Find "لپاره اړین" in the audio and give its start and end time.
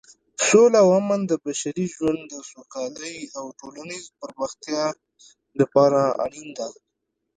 5.59-6.47